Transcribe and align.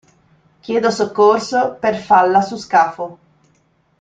Chiedo 0.63 0.89
soccorso 0.89 1.77
per 1.79 1.95
falla 1.95 2.41
su 2.41 2.57
scafo. 2.57 3.17